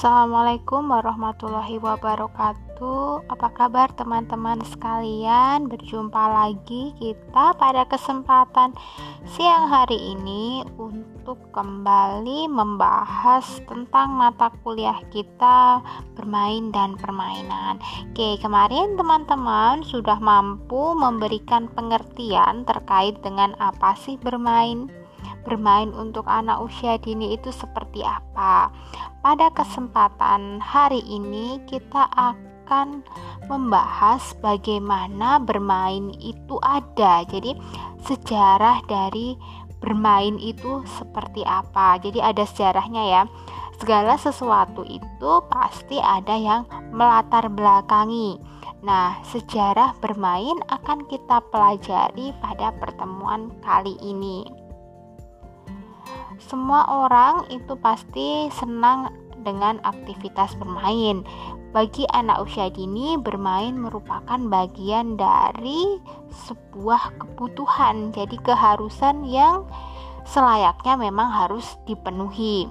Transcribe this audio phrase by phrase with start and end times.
[0.00, 3.28] Assalamualaikum warahmatullahi wabarakatuh.
[3.28, 5.68] Apa kabar teman-teman sekalian?
[5.68, 8.72] Berjumpa lagi kita pada kesempatan
[9.28, 15.84] siang hari ini untuk kembali membahas tentang mata kuliah kita
[16.16, 17.76] bermain dan permainan.
[18.08, 24.88] Oke, kemarin teman-teman sudah mampu memberikan pengertian terkait dengan apa sih bermain
[25.40, 28.70] bermain untuk anak usia dini itu seperti apa.
[29.20, 33.04] Pada kesempatan hari ini kita akan
[33.52, 37.20] membahas bagaimana bermain itu ada.
[37.28, 37.52] Jadi
[38.00, 39.36] sejarah dari
[39.76, 42.00] bermain itu seperti apa.
[42.00, 43.22] Jadi ada sejarahnya ya.
[43.76, 48.40] Segala sesuatu itu pasti ada yang melatar belakangi.
[48.80, 54.69] Nah, sejarah bermain akan kita pelajari pada pertemuan kali ini
[56.40, 59.12] semua orang itu pasti senang
[59.44, 61.24] dengan aktivitas bermain.
[61.70, 66.02] Bagi anak usia dini, bermain merupakan bagian dari
[66.50, 69.70] sebuah kebutuhan, jadi keharusan yang
[70.26, 72.66] selayaknya memang harus dipenuhi.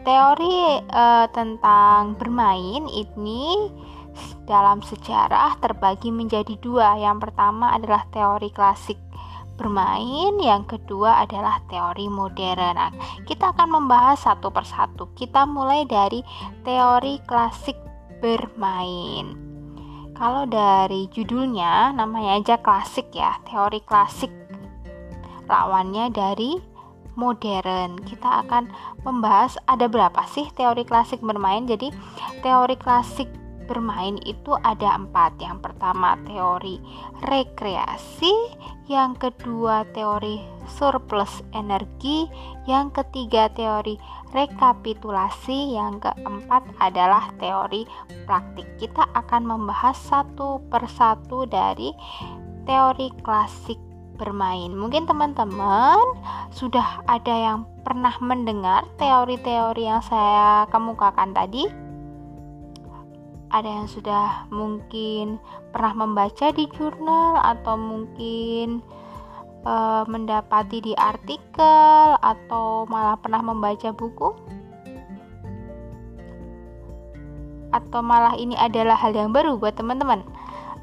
[0.00, 1.04] Teori e,
[1.36, 3.68] tentang bermain ini
[4.48, 6.96] dalam sejarah terbagi menjadi dua.
[6.96, 8.96] Yang pertama adalah teori klasik
[9.60, 12.80] bermain, yang kedua adalah teori modern.
[12.80, 12.88] Nah,
[13.28, 15.12] kita akan membahas satu persatu.
[15.12, 16.24] Kita mulai dari
[16.64, 17.76] teori klasik
[18.24, 19.36] bermain.
[20.16, 24.32] Kalau dari judulnya namanya aja klasik ya, teori klasik.
[25.44, 26.56] Lawannya dari
[27.20, 28.00] modern.
[28.04, 28.72] Kita akan
[29.04, 31.68] membahas ada berapa sih teori klasik bermain.
[31.68, 31.92] Jadi,
[32.40, 33.28] teori klasik
[33.70, 35.38] bermain itu ada empat.
[35.38, 36.82] Yang pertama teori
[37.22, 38.34] rekreasi,
[38.90, 42.26] yang kedua teori surplus energi,
[42.66, 43.94] yang ketiga teori
[44.34, 47.86] rekapitulasi, yang keempat adalah teori
[48.26, 48.66] praktik.
[48.82, 51.94] Kita akan membahas satu persatu dari
[52.66, 53.78] teori klasik
[54.18, 54.76] bermain.
[54.76, 55.96] Mungkin teman-teman
[56.52, 61.89] sudah ada yang pernah mendengar teori-teori yang saya kemukakan tadi
[63.50, 65.42] ada yang sudah mungkin
[65.74, 68.78] pernah membaca di jurnal atau mungkin
[69.66, 69.74] e,
[70.06, 74.30] mendapati di artikel atau malah pernah membaca buku?
[77.70, 80.22] Atau malah ini adalah hal yang baru buat teman-teman?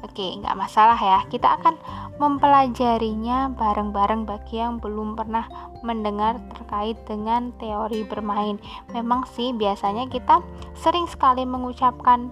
[0.04, 1.24] Oke nggak masalah ya.
[1.26, 1.74] Kita akan
[2.18, 5.46] mempelajarinya bareng-bareng bagi yang belum pernah
[5.82, 8.58] mendengar terkait dengan teori bermain.
[8.94, 10.42] Memang sih biasanya kita
[10.74, 12.30] sering sekali mengucapkan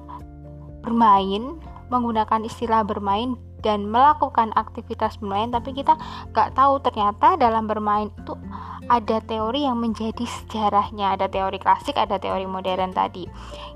[0.86, 1.58] bermain
[1.90, 3.34] menggunakan istilah bermain
[3.66, 5.98] dan melakukan aktivitas bermain tapi kita
[6.30, 8.38] gak tahu ternyata dalam bermain itu
[8.86, 11.18] ada teori yang menjadi sejarahnya.
[11.18, 13.26] Ada teori klasik ada teori modern tadi.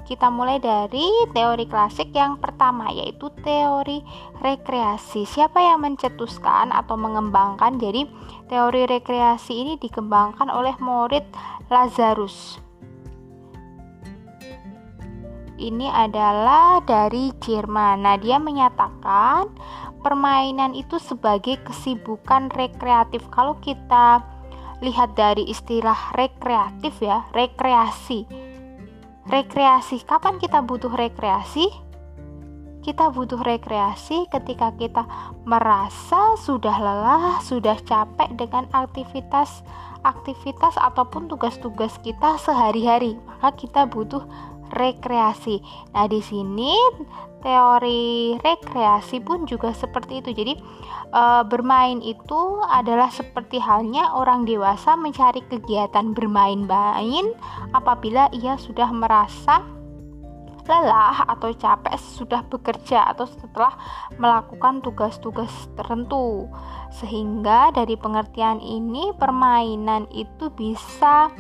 [0.06, 4.03] Kita mulai dari teori klasik yang pertama yaitu teori
[4.43, 5.26] rekreasi.
[5.26, 7.78] Siapa yang mencetuskan atau mengembangkan?
[7.78, 8.06] Jadi
[8.47, 11.26] teori rekreasi ini dikembangkan oleh murid
[11.70, 12.69] Lazarus
[15.60, 18.09] ini adalah dari Jerman.
[18.09, 19.53] Nah, dia menyatakan
[20.00, 23.21] permainan itu sebagai kesibukan rekreatif.
[23.28, 24.25] Kalau kita
[24.81, 28.25] lihat dari istilah rekreatif ya, rekreasi.
[29.28, 31.69] Rekreasi, kapan kita butuh rekreasi?
[32.81, 35.04] Kita butuh rekreasi ketika kita
[35.44, 39.60] merasa sudah lelah, sudah capek dengan aktivitas
[40.00, 43.20] aktivitas ataupun tugas-tugas kita sehari-hari.
[43.28, 44.25] Maka kita butuh
[44.72, 45.60] rekreasi.
[45.92, 46.72] Nah, di sini
[47.41, 50.31] teori rekreasi pun juga seperti itu.
[50.36, 50.54] Jadi,
[51.10, 57.32] e, bermain itu adalah seperti halnya orang dewasa mencari kegiatan bermain-main
[57.72, 59.64] apabila ia sudah merasa
[60.70, 63.75] lelah atau capek sudah bekerja atau setelah
[64.22, 66.47] melakukan tugas-tugas tertentu.
[66.94, 71.32] Sehingga dari pengertian ini permainan itu bisa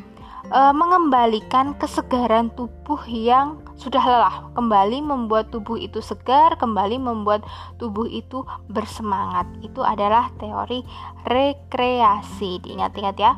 [0.50, 7.46] e, mengembalikan kesegaran tubuh yang sudah lelah, kembali membuat tubuh itu segar, kembali membuat
[7.80, 9.48] tubuh itu bersemangat.
[9.64, 10.84] Itu adalah teori
[11.24, 12.60] rekreasi.
[12.60, 13.32] Diingat-ingat ya,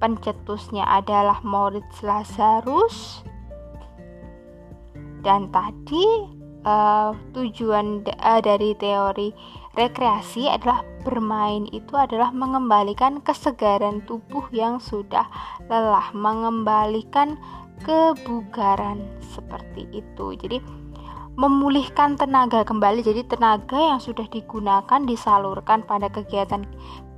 [0.00, 3.20] pencetusnya adalah Moritz Lazarus.
[5.22, 6.06] Dan tadi
[6.66, 9.30] uh, tujuan uh, dari teori
[9.72, 15.26] rekreasi adalah bermain itu adalah mengembalikan kesegaran tubuh yang sudah
[15.66, 17.40] lelah, mengembalikan
[17.82, 19.02] kebugaran
[19.34, 20.36] seperti itu.
[20.38, 20.62] Jadi
[21.36, 23.00] memulihkan tenaga kembali.
[23.00, 26.68] Jadi tenaga yang sudah digunakan disalurkan pada kegiatan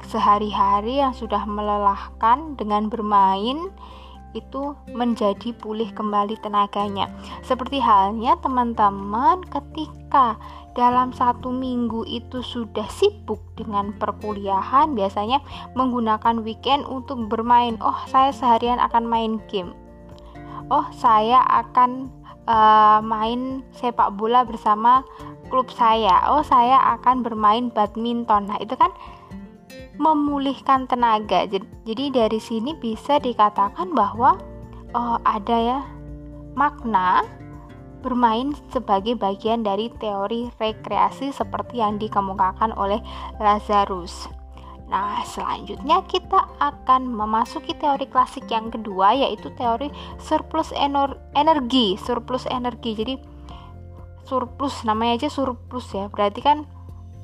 [0.07, 3.73] sehari-hari yang sudah melelahkan dengan bermain
[4.35, 7.07] itu menjadi pulih kembali tenaganya.
[7.47, 10.35] Seperti halnya teman-teman ketika
[10.75, 15.39] dalam satu minggu itu sudah sibuk dengan perkuliahan, biasanya
[15.79, 17.79] menggunakan weekend untuk bermain.
[17.79, 19.73] Oh, saya seharian akan main game.
[20.69, 22.11] Oh, saya akan
[22.51, 25.07] uh, main sepak bola bersama
[25.47, 26.27] klub saya.
[26.27, 28.51] Oh, saya akan bermain badminton.
[28.51, 28.91] Nah, itu kan
[29.95, 31.47] memulihkan tenaga.
[31.87, 34.35] Jadi dari sini bisa dikatakan bahwa
[34.91, 35.81] oh, ada ya
[36.59, 37.23] makna
[38.05, 43.01] bermain sebagai bagian dari teori rekreasi seperti yang dikemukakan oleh
[43.41, 44.29] Lazarus.
[44.85, 49.89] Nah, selanjutnya kita akan memasuki teori klasik yang kedua yaitu teori
[50.21, 52.93] surplus energi, surplus energi.
[52.93, 53.15] Jadi
[54.29, 56.13] surplus namanya aja surplus ya.
[56.13, 56.69] Berarti kan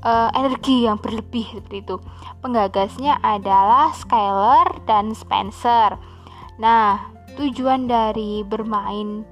[0.01, 1.97] uh, energi yang berlebih seperti itu.
[2.41, 6.01] Penggagasnya adalah Skyler dan Spencer.
[6.57, 9.29] Nah, tujuan dari bermain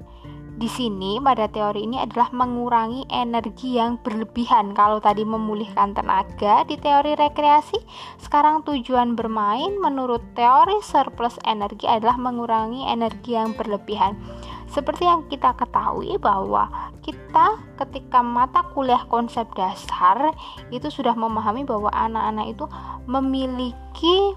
[0.58, 4.75] di sini pada teori ini adalah mengurangi energi yang berlebihan.
[4.75, 7.78] Kalau tadi memulihkan tenaga di teori rekreasi,
[8.19, 14.19] sekarang tujuan bermain menurut teori surplus energi adalah mengurangi energi yang berlebihan.
[14.66, 16.69] Seperti yang kita ketahui bahwa
[17.06, 20.34] kita ketika mata kuliah konsep dasar
[20.75, 22.66] itu sudah memahami bahwa anak-anak itu
[23.06, 24.34] memiliki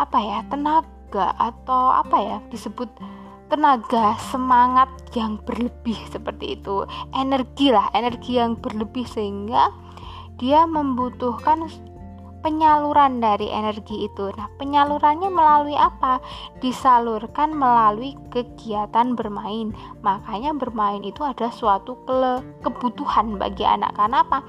[0.00, 2.88] apa ya, tenaga atau apa ya disebut
[3.48, 6.84] tenaga, semangat yang berlebih seperti itu,
[7.16, 9.72] energi lah, energi yang berlebih sehingga
[10.38, 11.66] dia membutuhkan
[12.40, 14.30] penyaluran dari energi itu.
[14.34, 16.22] Nah, penyalurannya melalui apa?
[16.62, 19.74] Disalurkan melalui kegiatan bermain.
[20.00, 23.94] Makanya bermain itu ada suatu ke kebutuhan bagi anak.
[23.98, 24.42] Karena apa?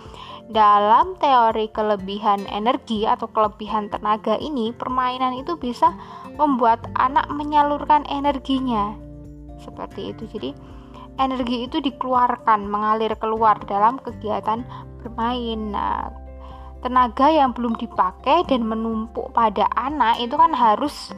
[0.50, 5.94] Dalam teori kelebihan energi atau kelebihan tenaga ini, permainan itu bisa
[6.39, 9.09] membuat anak menyalurkan energinya
[9.59, 10.50] seperti itu jadi
[11.19, 14.63] energi itu dikeluarkan mengalir keluar dalam kegiatan
[15.03, 16.09] bermain nah
[16.79, 21.11] tenaga yang belum dipakai dan menumpuk pada anak itu kan harus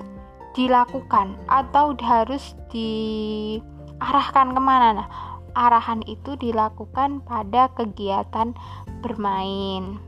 [0.57, 4.89] dilakukan atau harus diarahkan ke mana.
[4.97, 5.09] Nah
[5.55, 8.55] arahan itu dilakukan pada kegiatan
[9.03, 9.99] bermain.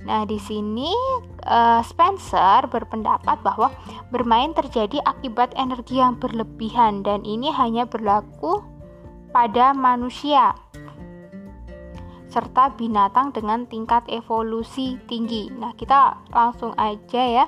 [0.00, 0.90] Nah, di sini
[1.44, 3.68] uh, Spencer berpendapat bahwa
[4.08, 8.64] bermain terjadi akibat energi yang berlebihan dan ini hanya berlaku
[9.30, 10.56] pada manusia
[12.30, 15.50] serta binatang dengan tingkat evolusi tinggi.
[15.50, 17.46] Nah, kita langsung aja ya.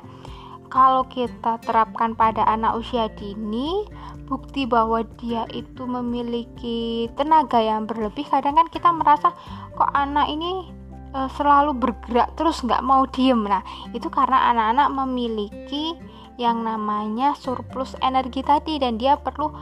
[0.68, 3.86] Kalau kita terapkan pada anak usia dini,
[4.26, 9.36] bukti bahwa dia itu memiliki tenaga yang berlebih, kadang kan kita merasa
[9.76, 10.82] kok anak ini
[11.12, 13.62] uh, selalu bergerak terus nggak mau diem nah
[13.92, 15.96] itu karena anak-anak memiliki
[16.40, 19.52] yang namanya surplus energi tadi dan dia perlu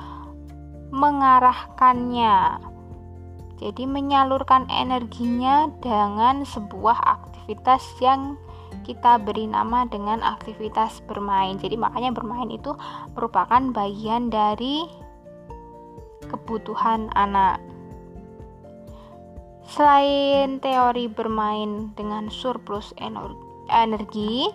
[0.91, 2.35] mengarahkannya
[3.61, 8.41] jadi menyalurkan energinya dengan sebuah aktivitas yang
[8.89, 11.61] kita beri nama dengan aktivitas bermain.
[11.61, 12.73] Jadi makanya bermain itu
[13.13, 14.89] merupakan bagian dari
[16.25, 17.61] kebutuhan anak.
[19.69, 22.97] Selain teori bermain dengan surplus
[23.69, 24.49] energi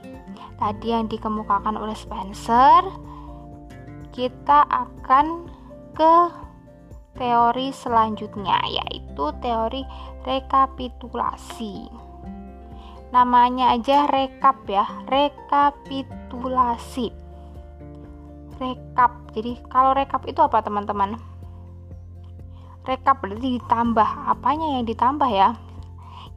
[0.57, 2.83] tadi yang dikemukakan oleh Spencer,
[4.11, 5.47] kita akan
[5.95, 6.44] ke
[7.15, 9.87] teori selanjutnya yaitu teori
[10.27, 11.87] rekapitulasi.
[13.11, 17.11] Namanya aja rekap ya, rekapitulasi.
[18.59, 19.11] Rekap.
[19.35, 21.35] Jadi kalau rekap itu apa teman-teman?
[22.85, 25.57] rekap berarti ditambah apanya yang ditambah ya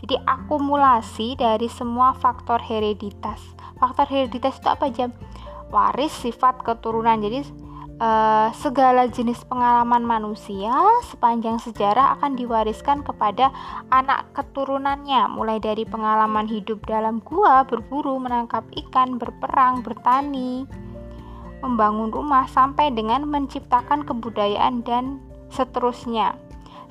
[0.00, 3.38] jadi akumulasi dari semua faktor hereditas
[3.76, 5.12] faktor hereditas itu apa jam
[5.68, 7.44] waris sifat keturunan jadi
[7.98, 10.70] Uh, segala jenis pengalaman manusia
[11.10, 13.50] sepanjang sejarah akan diwariskan kepada
[13.90, 20.62] anak keturunannya, mulai dari pengalaman hidup dalam gua, berburu, menangkap ikan, berperang, bertani,
[21.58, 25.18] membangun rumah, sampai dengan menciptakan kebudayaan dan
[25.50, 26.38] seterusnya.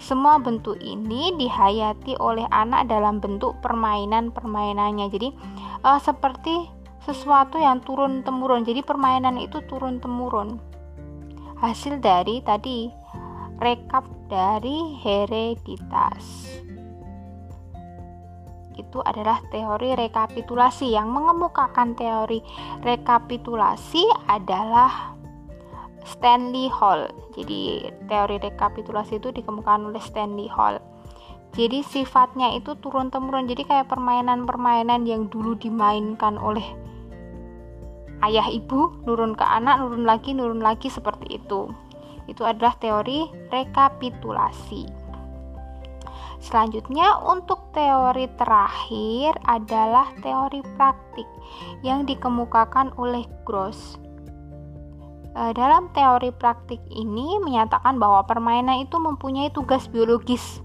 [0.03, 5.07] Semua bentuk ini dihayati oleh anak dalam bentuk permainan-permainannya.
[5.07, 5.31] Jadi
[5.87, 6.67] uh, seperti
[7.07, 8.67] sesuatu yang turun temurun.
[8.67, 10.75] Jadi permainan itu turun temurun.
[11.57, 12.85] Hasil dari tadi
[13.57, 16.53] rekap dari hereditas.
[18.77, 22.45] Itu adalah teori rekapitulasi yang mengemukakan teori
[22.85, 25.17] rekapitulasi adalah
[26.05, 27.09] Stanley Hall.
[27.33, 30.77] Jadi teori rekapitulasi itu dikemukakan oleh Stanley Hall.
[31.57, 33.49] Jadi sifatnya itu turun temurun.
[33.49, 36.63] Jadi kayak permainan-permainan yang dulu dimainkan oleh
[38.25, 41.69] ayah ibu nurun ke anak nurun lagi nurun lagi seperti itu
[42.27, 45.07] itu adalah teori rekapitulasi
[46.37, 51.25] Selanjutnya, untuk teori terakhir adalah teori praktik
[51.81, 53.97] yang dikemukakan oleh Gross.
[55.33, 60.61] E, dalam teori praktik ini menyatakan bahwa permainan itu mempunyai tugas biologis.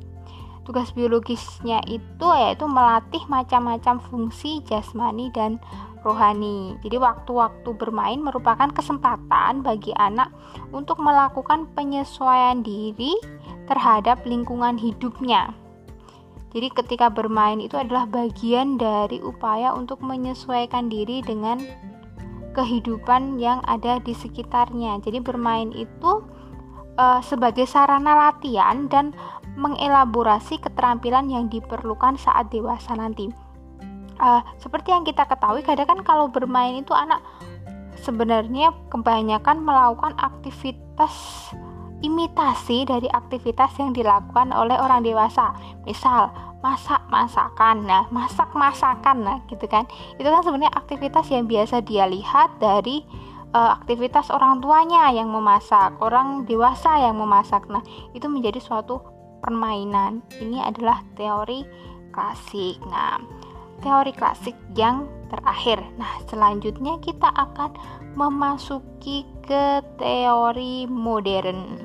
[0.62, 5.58] Tugas biologisnya itu yaitu melatih macam-macam fungsi jasmani dan
[6.06, 6.78] rohani.
[6.86, 10.30] Jadi waktu-waktu bermain merupakan kesempatan bagi anak
[10.70, 13.14] untuk melakukan penyesuaian diri
[13.66, 15.54] terhadap lingkungan hidupnya.
[16.52, 21.64] Jadi ketika bermain itu adalah bagian dari upaya untuk menyesuaikan diri dengan
[22.52, 25.00] kehidupan yang ada di sekitarnya.
[25.00, 26.20] Jadi bermain itu
[27.00, 29.16] uh, sebagai sarana latihan dan
[29.56, 33.28] mengelaborasi keterampilan yang diperlukan saat dewasa nanti.
[34.22, 37.20] Uh, seperti yang kita ketahui, kadang kan kalau bermain itu anak
[38.00, 41.12] sebenarnya kebanyakan melakukan aktivitas
[42.02, 45.54] imitasi dari aktivitas yang dilakukan oleh orang dewasa.
[45.86, 47.86] Misal, masak masakan.
[47.86, 49.86] Nah, masak masakan nah gitu kan.
[50.18, 53.06] Itu kan sebenarnya aktivitas yang biasa dia lihat dari
[53.54, 57.66] uh, aktivitas orang tuanya yang memasak, orang dewasa yang memasak.
[57.70, 57.82] Nah,
[58.12, 60.22] itu menjadi suatu permainan.
[60.38, 61.66] Ini adalah teori
[62.14, 62.78] klasik.
[62.86, 63.18] Nah,
[63.82, 65.82] teori klasik yang terakhir.
[65.98, 67.74] Nah, selanjutnya kita akan
[68.14, 71.82] memasuki ke teori modern.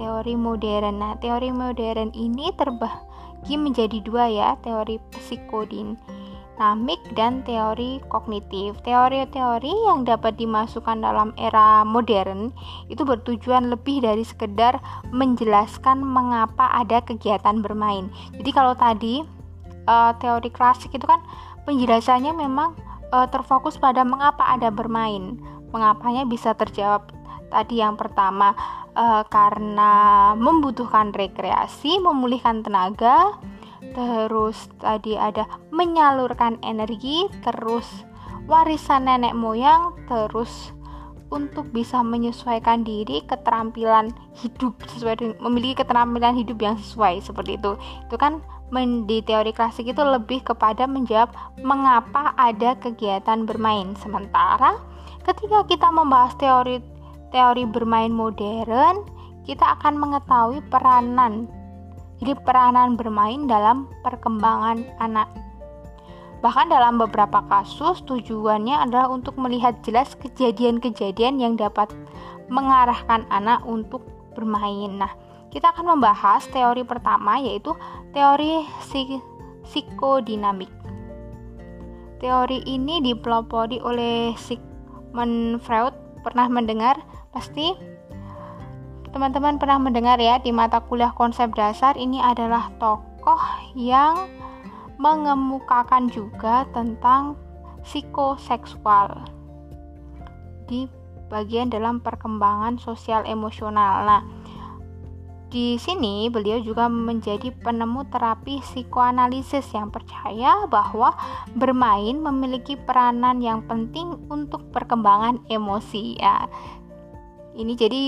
[0.00, 0.94] Teori modern.
[0.98, 4.96] Nah, teori modern ini terbagi menjadi dua ya, teori
[6.58, 8.74] psikodinamik dan teori kognitif.
[8.82, 12.50] Teori-teori yang dapat dimasukkan dalam era modern
[12.90, 14.82] itu bertujuan lebih dari sekedar
[15.14, 18.10] menjelaskan mengapa ada kegiatan bermain.
[18.34, 19.22] Jadi kalau tadi
[19.86, 21.22] uh, teori klasik itu kan
[21.62, 22.74] penjelasannya memang
[23.14, 25.38] uh, terfokus pada mengapa ada bermain.
[25.70, 27.14] Mengapanya bisa terjawab
[27.54, 28.50] tadi yang pertama
[28.98, 33.38] uh, karena membutuhkan rekreasi, memulihkan tenaga,
[33.98, 38.06] terus tadi ada menyalurkan energi, terus
[38.46, 40.70] warisan nenek moyang, terus
[41.34, 47.76] untuk bisa menyesuaikan diri keterampilan hidup sesuai dengan memiliki keterampilan hidup yang sesuai seperti itu
[48.08, 48.40] itu kan
[49.08, 51.32] di teori klasik itu lebih kepada menjawab
[51.64, 53.96] mengapa ada kegiatan bermain.
[53.96, 54.76] Sementara
[55.24, 56.80] ketika kita membahas teori
[57.32, 59.04] teori bermain modern,
[59.44, 61.48] kita akan mengetahui peranan.
[62.18, 65.30] Jadi peranan bermain dalam perkembangan anak.
[66.38, 71.90] Bahkan dalam beberapa kasus tujuannya adalah untuk melihat jelas kejadian-kejadian yang dapat
[72.46, 74.06] mengarahkan anak untuk
[74.38, 75.02] bermain.
[75.02, 75.10] Nah,
[75.50, 77.74] kita akan membahas teori pertama yaitu
[78.14, 78.62] teori
[79.66, 80.70] psikodinamik.
[82.18, 85.94] Teori ini dipelopori oleh Sigmund Freud.
[86.22, 86.98] Pernah mendengar?
[87.30, 87.97] Pasti
[89.10, 93.40] teman-teman pernah mendengar ya di mata kuliah konsep dasar ini adalah tokoh
[93.76, 94.28] yang
[94.98, 97.38] mengemukakan juga tentang
[97.86, 99.24] psikoseksual
[100.68, 100.90] di
[101.32, 104.04] bagian dalam perkembangan sosial emosional.
[104.04, 104.22] Nah,
[105.48, 111.16] di sini beliau juga menjadi penemu terapi psikoanalisis yang percaya bahwa
[111.56, 116.44] bermain memiliki peranan yang penting untuk perkembangan emosi ya.
[117.58, 118.04] Ini jadi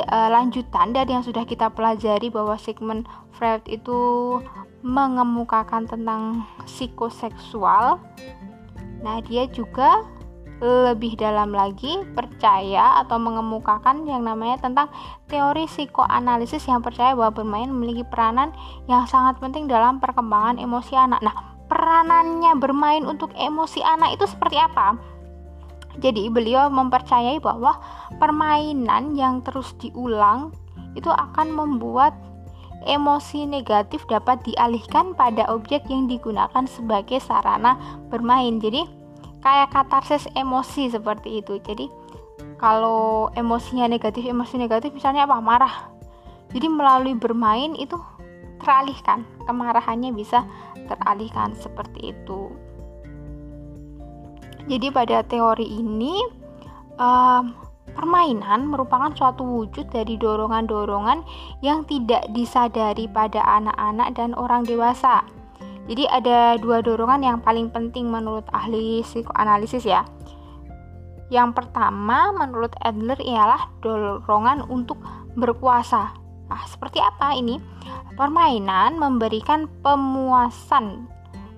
[0.00, 3.04] uh, lanjutan dari yang sudah kita pelajari bahwa Sigmund
[3.36, 4.40] Freud itu
[4.80, 8.00] mengemukakan tentang psikoseksual.
[9.04, 10.08] Nah, dia juga
[10.64, 14.88] lebih dalam lagi percaya atau mengemukakan yang namanya tentang
[15.28, 18.56] teori psikoanalisis yang percaya bahwa bermain memiliki peranan
[18.88, 21.20] yang sangat penting dalam perkembangan emosi anak.
[21.20, 21.36] Nah,
[21.68, 24.96] peranannya bermain untuk emosi anak itu seperti apa?
[26.02, 27.78] Jadi, beliau mempercayai bahwa
[28.18, 30.50] permainan yang terus diulang
[30.94, 32.14] itu akan membuat
[32.84, 37.78] emosi negatif dapat dialihkan pada objek yang digunakan sebagai sarana
[38.10, 38.58] bermain.
[38.58, 39.04] Jadi,
[39.44, 41.60] kayak katarsis emosi seperti itu.
[41.60, 41.92] Jadi
[42.56, 45.36] kalau emosinya negatif emosi negatif misalnya apa?
[45.44, 45.92] Marah.
[46.56, 48.00] Jadi melalui bermain itu
[48.64, 49.28] teralihkan.
[49.44, 50.48] Kemarahannya bisa
[50.88, 52.48] teralihkan seperti itu
[54.70, 56.20] jadi pada teori ini
[56.96, 57.54] um,
[57.94, 61.22] permainan merupakan suatu wujud dari dorongan-dorongan
[61.62, 65.22] yang tidak disadari pada anak-anak dan orang dewasa
[65.84, 70.08] jadi ada dua dorongan yang paling penting menurut ahli psikoanalisis ya.
[71.28, 75.00] Yang pertama menurut Adler ialah dorongan untuk
[75.36, 76.16] berkuasa.
[76.48, 77.60] Nah, seperti apa ini?
[78.16, 81.10] Permainan memberikan pemuasan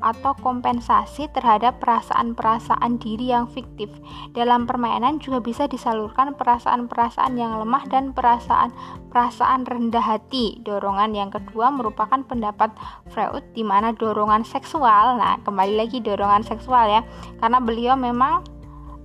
[0.04, 3.88] atau kompensasi terhadap perasaan-perasaan diri yang fiktif.
[4.36, 10.60] Dalam permainan juga bisa disalurkan perasaan-perasaan yang lemah dan perasaan-perasaan rendah hati.
[10.62, 12.72] Dorongan yang kedua merupakan pendapat
[13.12, 15.16] Freud di mana dorongan seksual.
[15.16, 17.02] Nah, kembali lagi dorongan seksual ya.
[17.40, 18.44] Karena beliau memang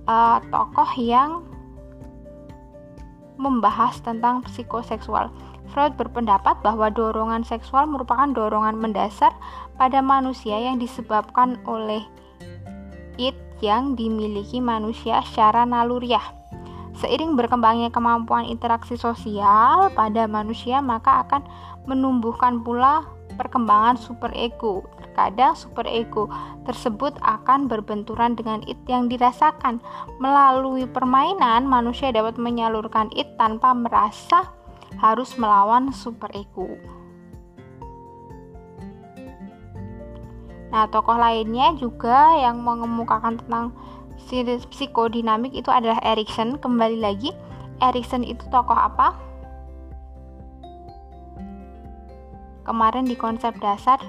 [0.06, 1.42] uh, tokoh yang
[3.40, 5.32] membahas tentang psikoseksual.
[5.72, 9.32] Freud berpendapat bahwa dorongan seksual merupakan dorongan mendasar
[9.76, 12.04] pada manusia yang disebabkan oleh
[13.16, 16.22] it yang dimiliki manusia secara naluriah.
[16.98, 21.42] Seiring berkembangnya kemampuan interaksi sosial pada manusia, maka akan
[21.88, 23.02] menumbuhkan pula
[23.34, 24.84] perkembangan superego.
[25.00, 26.28] Terkadang superego
[26.68, 29.80] tersebut akan berbenturan dengan it yang dirasakan.
[30.20, 34.52] Melalui permainan, manusia dapat menyalurkan it tanpa merasa
[35.00, 36.76] harus melawan superego.
[40.72, 43.76] Nah, tokoh lainnya juga yang mengemukakan tentang
[44.72, 46.56] psikodinamik itu adalah Erikson.
[46.56, 47.28] Kembali lagi,
[47.84, 49.12] Erikson itu tokoh apa?
[52.64, 54.00] Kemarin di konsep dasar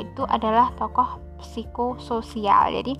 [0.00, 2.72] itu adalah tokoh psikososial.
[2.72, 2.96] Jadi,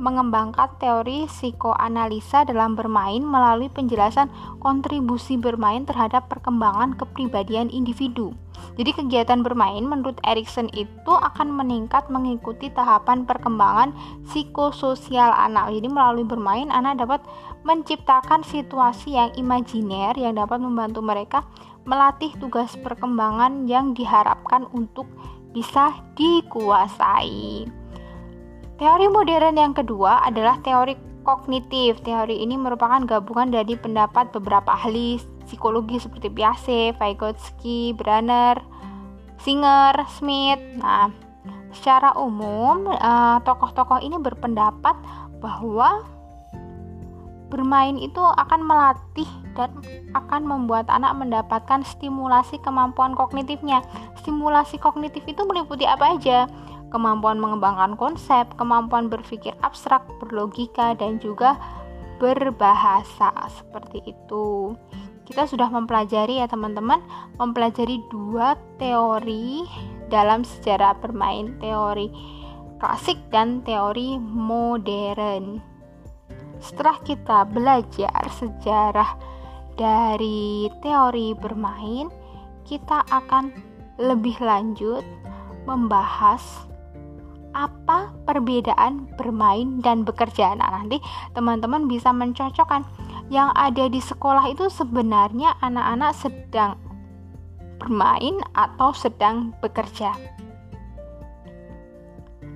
[0.00, 8.32] mengembangkan teori psikoanalisa dalam bermain melalui penjelasan kontribusi bermain terhadap perkembangan kepribadian individu.
[8.80, 13.92] Jadi kegiatan bermain menurut Erikson itu akan meningkat mengikuti tahapan perkembangan
[14.24, 15.68] psikososial anak.
[15.76, 17.20] Jadi melalui bermain anak dapat
[17.68, 21.44] menciptakan situasi yang imajiner yang dapat membantu mereka
[21.84, 25.08] melatih tugas perkembangan yang diharapkan untuk
[25.50, 27.66] bisa dikuasai.
[28.80, 32.00] Teori modern yang kedua adalah teori kognitif.
[32.00, 38.56] Teori ini merupakan gabungan dari pendapat beberapa ahli psikologi seperti Piaget, Vygotsky, Brenner,
[39.36, 40.64] Singer, Smith.
[40.80, 41.12] Nah,
[41.76, 44.96] secara umum eh, tokoh-tokoh ini berpendapat
[45.44, 46.00] bahwa
[47.52, 49.28] bermain itu akan melatih
[49.60, 49.76] dan
[50.16, 53.84] akan membuat anak mendapatkan stimulasi kemampuan kognitifnya.
[54.24, 56.48] Stimulasi kognitif itu meliputi apa aja?
[56.90, 61.56] Kemampuan mengembangkan konsep, kemampuan berpikir abstrak, berlogika, dan juga
[62.20, 64.76] berbahasa seperti itu.
[65.24, 67.00] Kita sudah mempelajari ya teman-teman,
[67.38, 69.62] mempelajari dua teori
[70.10, 72.10] dalam sejarah bermain, teori
[72.82, 75.62] klasik dan teori modern.
[76.60, 79.16] Setelah kita belajar sejarah
[79.78, 82.10] dari teori bermain,
[82.68, 83.52] kita akan
[84.00, 85.04] lebih lanjut
[85.68, 86.69] membahas
[87.54, 90.54] apa perbedaan bermain dan bekerja.
[90.54, 91.02] Nah, nanti
[91.34, 92.86] teman-teman bisa mencocokkan
[93.30, 96.78] yang ada di sekolah itu sebenarnya anak-anak sedang
[97.80, 100.12] bermain atau sedang bekerja.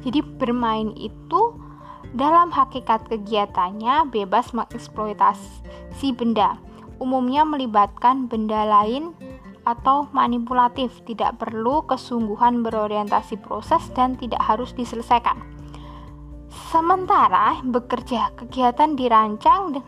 [0.05, 1.57] Jadi bermain itu
[2.13, 6.61] dalam hakikat kegiatannya bebas mengeksploitasi benda.
[7.01, 9.17] Umumnya melibatkan benda lain
[9.65, 15.41] atau manipulatif, tidak perlu kesungguhan berorientasi proses dan tidak harus diselesaikan.
[16.71, 19.83] Sementara bekerja, kegiatan dirancang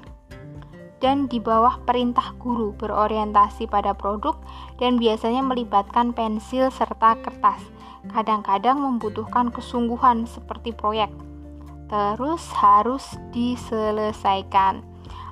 [0.99, 4.35] dan di bawah perintah guru berorientasi pada produk
[4.81, 7.61] dan biasanya melibatkan pensil serta kertas.
[8.11, 11.11] Kadang-kadang membutuhkan kesungguhan seperti proyek.
[11.87, 14.83] Terus harus diselesaikan.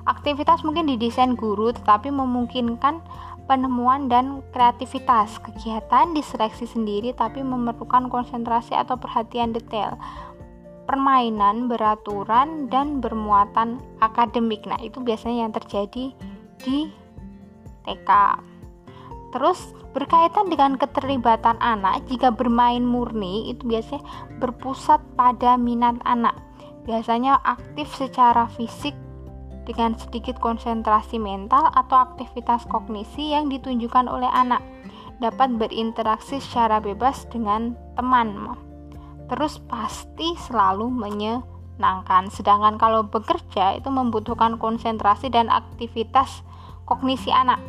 [0.05, 3.01] Aktivitas mungkin didesain guru tetapi memungkinkan
[3.45, 5.37] penemuan dan kreativitas.
[5.41, 9.97] Kegiatan diseleksi sendiri tapi memerlukan konsentrasi atau perhatian detail.
[10.85, 14.65] Permainan beraturan dan bermuatan akademik.
[14.69, 16.13] Nah, itu biasanya yang terjadi
[16.61, 16.77] di
[17.85, 18.09] TK.
[19.33, 24.05] Terus berkaitan dengan keterlibatan anak, jika bermain murni itu biasanya
[24.37, 26.37] berpusat pada minat anak.
[26.85, 28.93] Biasanya aktif secara fisik
[29.65, 34.61] dengan sedikit konsentrasi mental atau aktivitas kognisi yang ditunjukkan oleh anak
[35.19, 38.55] dapat berinteraksi secara bebas dengan teman.
[39.25, 42.29] Terus pasti selalu menyenangkan.
[42.29, 46.45] Sedangkan kalau bekerja itu membutuhkan konsentrasi dan aktivitas
[46.85, 47.59] kognisi anak.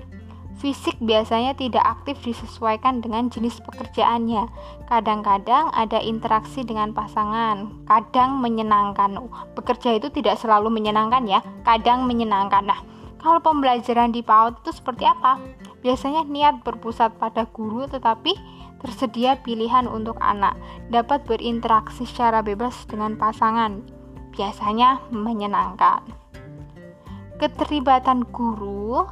[0.56, 4.48] Fisik biasanya tidak aktif disesuaikan dengan jenis pekerjaannya.
[4.88, 9.20] Kadang-kadang ada interaksi dengan pasangan, kadang menyenangkan.
[9.52, 12.64] Bekerja itu tidak selalu menyenangkan ya, kadang menyenangkan.
[12.64, 12.80] Nah,
[13.20, 15.36] kalau pembelajaran di PAUD itu seperti apa?
[15.84, 18.32] Biasanya niat berpusat pada guru tetapi
[18.80, 20.56] tersedia pilihan untuk anak.
[20.88, 23.84] Dapat berinteraksi secara bebas dengan pasangan.
[24.32, 26.00] Biasanya menyenangkan.
[27.36, 29.04] Keterlibatan guru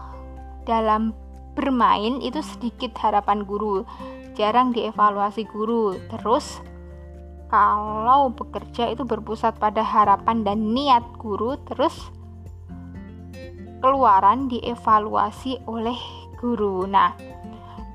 [0.65, 1.24] dalam
[1.55, 3.87] bermain itu sedikit harapan guru
[4.35, 6.59] jarang dievaluasi guru terus
[7.55, 12.11] kalau bekerja itu berpusat pada harapan dan niat guru terus
[13.79, 15.95] keluaran dievaluasi oleh
[16.40, 16.88] guru.
[16.88, 17.12] Nah,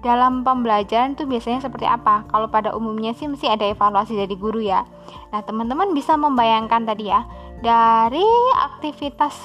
[0.05, 2.29] dalam pembelajaran itu biasanya seperti apa?
[2.29, 4.85] Kalau pada umumnya sih mesti ada evaluasi dari guru ya.
[5.33, 7.25] Nah, teman-teman bisa membayangkan tadi ya,
[7.65, 8.23] dari
[8.69, 9.35] aktivitas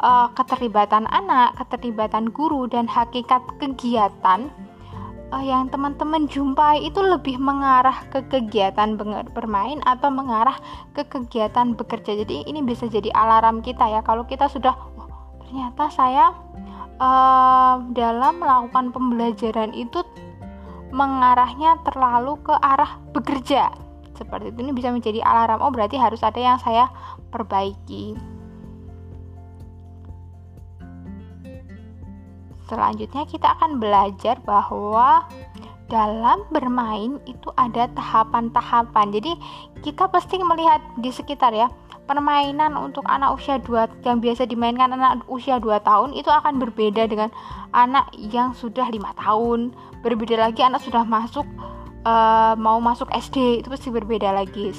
[0.00, 4.48] uh, keterlibatan anak, keterlibatan guru dan hakikat kegiatan
[5.30, 8.98] uh, yang teman-teman jumpai itu lebih mengarah ke kegiatan
[9.30, 10.56] bermain atau mengarah
[10.92, 12.24] ke kegiatan bekerja.
[12.24, 14.00] Jadi ini bisa jadi alarm kita ya.
[14.02, 14.74] Kalau kita sudah
[15.46, 16.34] ternyata saya
[16.98, 20.02] uh, dalam melakukan pembelajaran itu
[20.90, 23.70] mengarahnya terlalu ke arah bekerja.
[24.18, 24.58] Seperti itu.
[24.68, 25.62] Ini bisa menjadi alarm.
[25.64, 26.90] Oh berarti harus ada yang saya
[27.30, 28.39] perbaiki
[32.70, 35.26] selanjutnya kita akan belajar bahwa
[35.90, 39.10] dalam bermain itu ada tahapan-tahapan.
[39.10, 39.32] Jadi
[39.82, 41.66] kita pasti melihat di sekitar ya
[42.06, 47.10] permainan untuk anak usia 2 yang biasa dimainkan anak usia 2 tahun itu akan berbeda
[47.10, 47.34] dengan
[47.74, 49.74] anak yang sudah lima tahun.
[50.06, 51.44] Berbeda lagi anak sudah masuk
[52.06, 54.70] uh, mau masuk SD itu pasti berbeda lagi.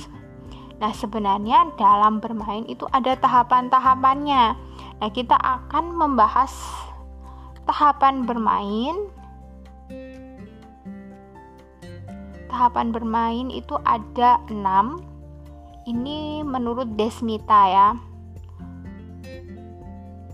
[0.80, 4.44] Nah sebenarnya dalam bermain itu ada tahapan-tahapannya.
[4.98, 6.52] Nah kita akan membahas
[7.68, 8.96] tahapan bermain.
[12.52, 14.58] Tahapan bermain itu ada 6
[15.88, 17.90] ini menurut Desmita ya.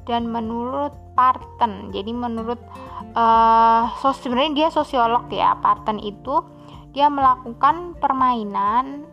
[0.08, 2.62] Dan menurut Parten jadi menurut
[3.18, 6.42] uh, sebenarnya dia sosiolog ya Parten itu.
[6.96, 9.06] Dia melakukan permainan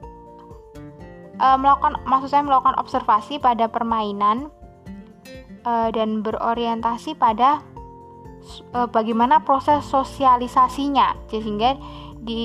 [1.40, 4.50] uh, melakukan maksud saya melakukan observasi pada permainan
[5.66, 7.62] uh, dan berorientasi pada
[8.74, 11.76] uh, bagaimana proses sosialisasinya sehingga
[12.24, 12.44] di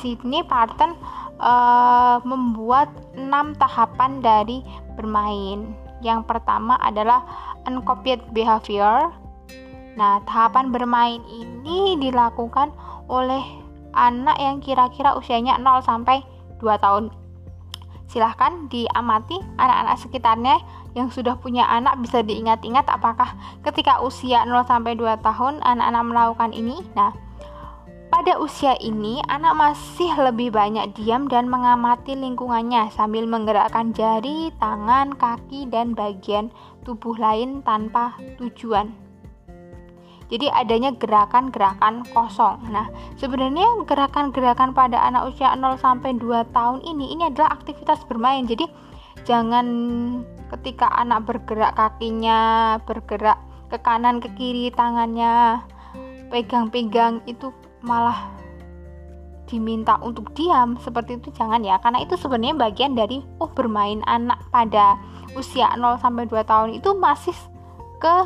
[0.00, 0.96] sini Parten
[1.36, 4.64] uh, membuat enam tahapan dari
[4.96, 5.76] bermain.
[6.02, 7.22] Yang pertama adalah
[7.68, 9.12] uncopied behavior.
[9.94, 12.72] Nah, tahapan bermain ini dilakukan
[13.12, 13.44] oleh
[13.92, 16.24] anak yang kira-kira usianya 0 sampai
[16.58, 17.21] 2 tahun.
[18.12, 20.60] Silahkan diamati anak-anak sekitarnya
[20.92, 23.32] yang sudah punya anak bisa diingat-ingat apakah
[23.64, 26.76] ketika usia 0 sampai 2 tahun anak-anak melakukan ini.
[26.92, 27.16] Nah,
[28.12, 35.16] pada usia ini, anak masih lebih banyak diam dan mengamati lingkungannya sambil menggerakkan jari, tangan,
[35.16, 36.52] kaki, dan bagian
[36.84, 39.01] tubuh lain tanpa tujuan.
[40.32, 42.64] Jadi adanya gerakan-gerakan kosong.
[42.72, 42.88] Nah,
[43.20, 48.48] sebenarnya gerakan-gerakan pada anak usia 0 sampai 2 tahun ini ini adalah aktivitas bermain.
[48.48, 48.64] Jadi
[49.28, 49.66] jangan
[50.56, 53.36] ketika anak bergerak kakinya, bergerak
[53.68, 55.60] ke kanan ke kiri tangannya
[56.32, 57.52] pegang-pegang itu
[57.84, 58.32] malah
[59.52, 64.40] diminta untuk diam seperti itu jangan ya karena itu sebenarnya bagian dari oh bermain anak
[64.48, 64.96] pada
[65.36, 67.36] usia 0 sampai 2 tahun itu masih
[68.00, 68.16] ke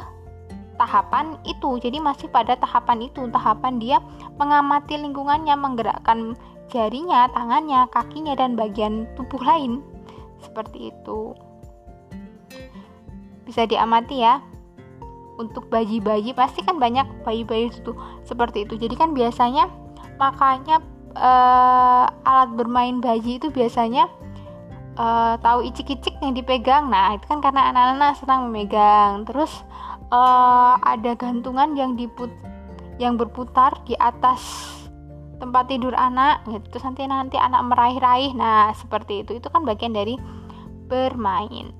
[0.77, 1.81] tahapan itu.
[1.81, 3.99] Jadi masih pada tahapan itu tahapan dia
[4.37, 6.37] mengamati lingkungannya menggerakkan
[6.71, 9.81] jarinya tangannya kakinya dan bagian tubuh lain.
[10.41, 11.33] Seperti itu.
[13.49, 14.41] Bisa diamati ya.
[15.37, 17.93] Untuk bayi-bayi pasti kan banyak bayi-bayi itu
[18.25, 18.81] seperti itu.
[18.81, 19.69] Jadi kan biasanya
[20.17, 20.81] makanya
[21.13, 24.09] uh, alat bermain bayi itu biasanya
[24.97, 26.89] uh, tahu icik-icik yang dipegang.
[26.89, 29.29] Nah itu kan karena anak-anak senang memegang.
[29.29, 29.53] Terus
[30.11, 32.31] uh, ada gantungan yang diput
[32.97, 34.73] yang berputar di atas
[35.37, 39.93] tempat tidur anak gitu terus nanti nanti anak meraih-raih nah seperti itu itu kan bagian
[39.93, 40.17] dari
[40.89, 41.77] bermain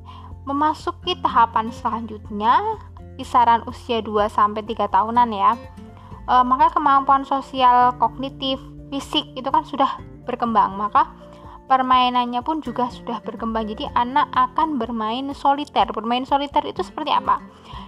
[0.47, 2.79] memasuki tahapan selanjutnya
[3.17, 5.57] kisaran usia 2 sampai 3 tahunan ya.
[6.29, 8.61] E, maka kemampuan sosial, kognitif,
[8.93, 10.77] fisik itu kan sudah berkembang.
[10.77, 11.11] Maka
[11.67, 13.67] permainannya pun juga sudah berkembang.
[13.71, 15.87] Jadi anak akan bermain soliter.
[15.91, 17.43] Bermain soliter itu seperti apa?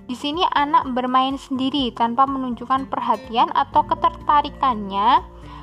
[0.06, 5.22] Di sini anak bermain sendiri tanpa menunjukkan perhatian atau ketertarikannya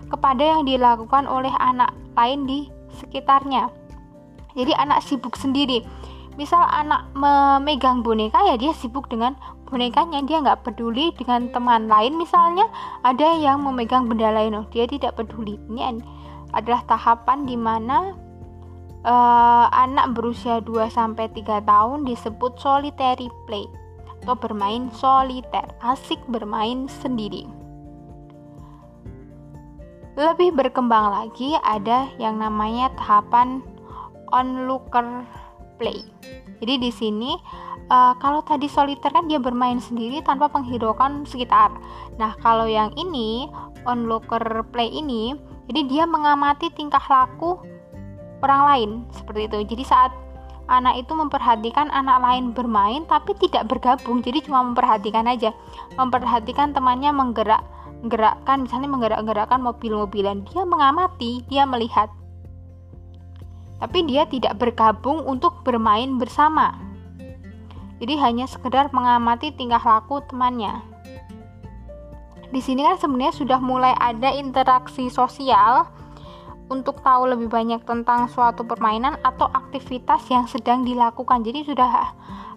[0.10, 2.60] kepada yang dilakukan oleh anak lain di
[2.98, 3.70] sekitarnya.
[4.56, 5.84] Jadi anak sibuk sendiri
[6.36, 9.40] misal anak memegang boneka ya dia sibuk dengan
[9.72, 12.68] bonekanya dia nggak peduli dengan teman lain misalnya
[13.08, 16.04] ada yang memegang benda lain oh dia tidak peduli ini
[16.54, 18.14] adalah tahapan di mana
[19.08, 23.66] uh, anak berusia 2 sampai 3 tahun disebut solitary play
[24.22, 27.46] atau bermain soliter asik bermain sendiri
[30.16, 33.60] lebih berkembang lagi ada yang namanya tahapan
[34.32, 35.28] onlooker
[35.76, 36.08] play.
[36.64, 37.36] Jadi di sini
[37.92, 41.76] uh, kalau tadi soliter kan dia bermain sendiri tanpa menghiraukan sekitar.
[42.16, 43.52] Nah, kalau yang ini
[43.84, 47.58] onlooker play ini jadi dia mengamati tingkah laku
[48.46, 49.58] orang lain seperti itu.
[49.74, 50.12] Jadi saat
[50.70, 55.54] anak itu memperhatikan anak lain bermain tapi tidak bergabung jadi cuma memperhatikan aja.
[55.98, 57.66] Memperhatikan temannya menggerak
[58.06, 60.46] menggerakkan misalnya menggerak-gerakkan mobil-mobilan.
[60.54, 62.14] Dia mengamati dia melihat.
[63.82, 66.78] Tapi dia tidak bergabung untuk bermain bersama.
[67.98, 70.95] Jadi hanya sekedar mengamati tingkah laku temannya
[72.50, 75.88] di sini kan sebenarnya sudah mulai ada interaksi sosial
[76.70, 81.46] untuk tahu lebih banyak tentang suatu permainan atau aktivitas yang sedang dilakukan.
[81.46, 82.14] Jadi sudah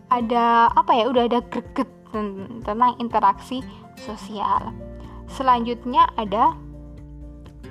[0.09, 1.05] ada apa ya?
[1.13, 3.61] Udah ada greget tentang interaksi
[4.01, 4.73] sosial.
[5.29, 6.57] Selanjutnya ada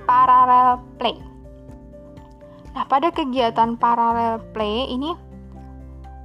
[0.05, 1.17] parallel play.
[2.77, 5.17] Nah, pada kegiatan parallel play ini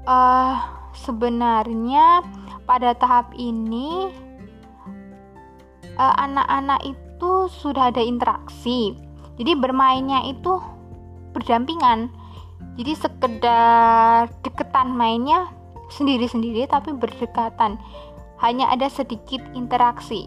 [0.04, 0.60] uh,
[0.92, 2.20] sebenarnya
[2.68, 4.12] pada tahap ini
[5.98, 8.96] anak-anak uh, itu sudah ada interaksi.
[9.36, 10.60] Jadi bermainnya itu
[11.32, 12.12] berdampingan.
[12.76, 15.52] Jadi sekedar deketan mainnya
[15.92, 17.76] sendiri-sendiri tapi berdekatan.
[18.40, 20.26] Hanya ada sedikit interaksi.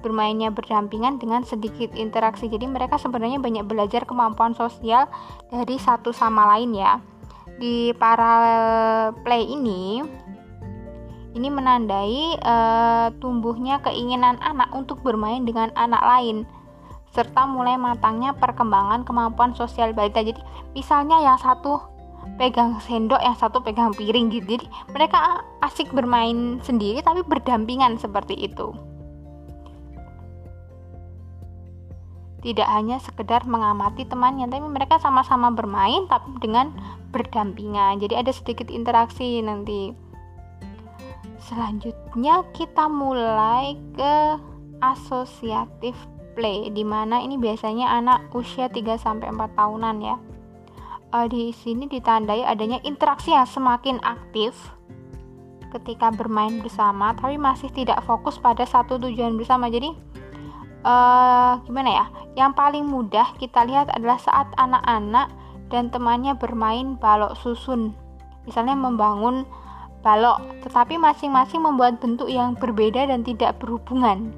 [0.00, 2.46] Bermainnya berdampingan dengan sedikit interaksi.
[2.46, 5.06] Jadi mereka sebenarnya banyak belajar kemampuan sosial
[5.50, 6.98] dari satu sama lain ya.
[7.56, 10.04] Di parallel play ini
[11.36, 16.48] ini menandai uh, tumbuhnya keinginan anak untuk bermain dengan anak lain
[17.12, 20.20] serta mulai matangnya perkembangan kemampuan sosial balita.
[20.24, 20.40] Jadi
[20.72, 21.80] misalnya yang satu
[22.40, 24.60] pegang sendok, yang satu pegang piring gitu.
[24.60, 28.72] Jadi mereka asik bermain sendiri tapi berdampingan seperti itu.
[32.44, 36.70] Tidak hanya sekedar mengamati temannya, tapi mereka sama-sama bermain tapi dengan
[37.10, 37.98] berdampingan.
[37.98, 40.05] Jadi ada sedikit interaksi nanti.
[41.46, 44.14] Selanjutnya kita mulai ke
[44.82, 45.94] asosiatif
[46.34, 50.16] play di mana ini biasanya anak usia 3 sampai 4 tahunan ya.
[51.14, 54.58] Uh, di sini ditandai adanya interaksi yang semakin aktif
[55.70, 59.70] ketika bermain bersama tapi masih tidak fokus pada satu tujuan bersama.
[59.70, 59.94] Jadi
[60.82, 62.06] uh, gimana ya?
[62.34, 65.30] Yang paling mudah kita lihat adalah saat anak-anak
[65.70, 67.94] dan temannya bermain balok susun.
[68.50, 69.46] Misalnya membangun
[70.06, 74.30] balok, tetapi masing-masing membuat bentuk yang berbeda dan tidak berhubungan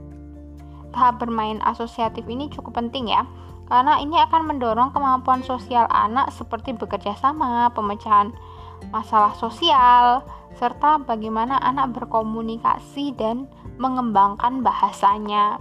[0.98, 3.22] tahap bermain asosiatif ini cukup penting ya
[3.68, 8.32] karena ini akan mendorong kemampuan sosial anak seperti bekerja sama, pemecahan
[8.88, 10.24] masalah sosial,
[10.56, 13.44] serta bagaimana anak berkomunikasi dan
[13.76, 15.60] mengembangkan bahasanya.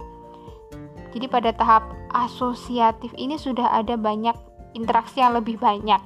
[1.12, 1.84] Jadi pada tahap
[2.16, 4.34] asosiatif ini sudah ada banyak
[4.72, 6.00] interaksi yang lebih banyak.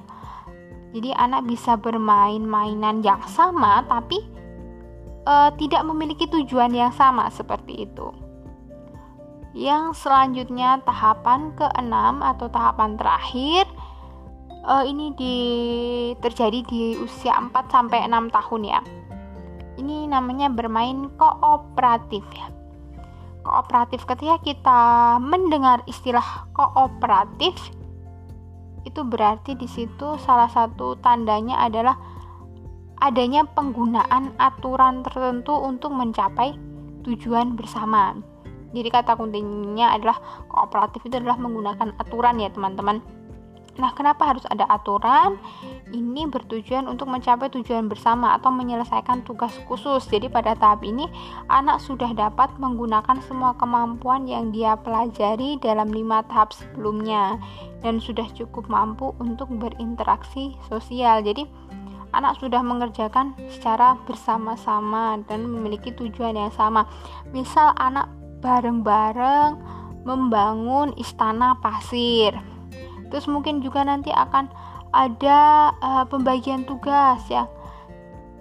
[0.93, 4.21] Jadi anak bisa bermain mainan yang sama tapi
[5.25, 8.13] uh, tidak memiliki tujuan yang sama seperti itu.
[9.57, 13.65] Yang selanjutnya tahapan keenam atau tahapan terakhir
[14.65, 15.37] uh, ini di
[16.21, 18.81] terjadi di usia 4 sampai 6 tahun ya.
[19.81, 22.53] Ini namanya bermain kooperatif ya.
[23.43, 24.81] Kooperatif ketika kita
[25.19, 27.57] mendengar istilah kooperatif
[28.83, 31.95] itu berarti di situ salah satu tandanya adalah
[33.03, 36.55] adanya penggunaan aturan tertentu untuk mencapai
[37.03, 38.15] tujuan bersama.
[38.73, 40.17] Jadi kata kuncinya adalah
[40.49, 43.03] kooperatif itu adalah menggunakan aturan ya teman-teman.
[43.73, 45.41] Nah, kenapa harus ada aturan?
[45.89, 50.05] Ini bertujuan untuk mencapai tujuan bersama atau menyelesaikan tugas khusus.
[50.09, 51.09] Jadi pada tahap ini
[51.49, 57.41] anak sudah dapat menggunakan semua kemampuan yang dia pelajari dalam lima tahap sebelumnya
[57.81, 61.25] dan sudah cukup mampu untuk berinteraksi sosial.
[61.25, 61.49] Jadi
[62.13, 66.85] anak sudah mengerjakan secara bersama-sama dan memiliki tujuan yang sama.
[67.33, 68.05] Misal anak
[68.45, 69.57] bareng-bareng
[70.05, 72.52] membangun istana pasir.
[73.13, 74.49] Terus mungkin juga nanti akan
[74.89, 77.45] ada uh, pembagian tugas ya.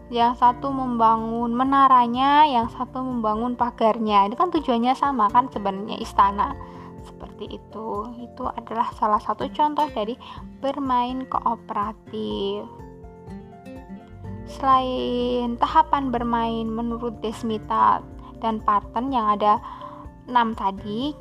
[0.09, 4.33] Yang satu membangun menaranya, yang satu membangun pagarnya.
[4.33, 6.57] Itu kan tujuannya sama kan sebenarnya istana.
[7.05, 7.89] Seperti itu.
[8.17, 10.17] Itu adalah salah satu contoh dari
[10.65, 12.65] bermain kooperatif.
[14.49, 18.01] Selain tahapan bermain menurut Desmita
[18.41, 19.61] dan Parton yang ada
[20.29, 21.17] 6 tadi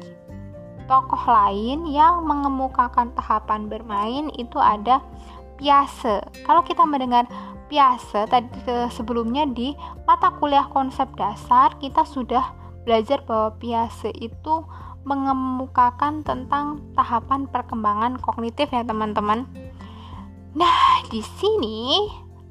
[0.86, 5.02] tokoh lain yang mengemukakan tahapan bermain itu ada
[5.62, 6.26] Piase.
[6.42, 7.30] Kalau kita mendengar
[7.70, 8.50] Piase tadi
[8.92, 9.78] sebelumnya di
[10.10, 12.52] mata kuliah konsep dasar kita sudah
[12.84, 14.66] belajar bahwa Piase itu
[15.06, 19.50] mengemukakan tentang tahapan perkembangan kognitif ya teman-teman.
[20.54, 22.06] Nah, di sini